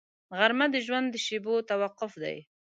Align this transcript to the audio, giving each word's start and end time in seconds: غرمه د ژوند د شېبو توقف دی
غرمه 0.37 0.67
د 0.71 0.75
ژوند 0.85 1.07
د 1.11 1.15
شېبو 1.25 1.53
توقف 1.69 2.11
دی 2.23 2.37